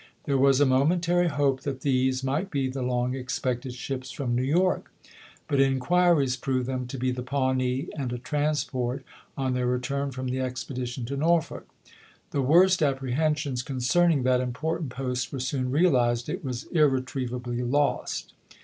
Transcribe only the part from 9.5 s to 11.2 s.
their return from the expedition to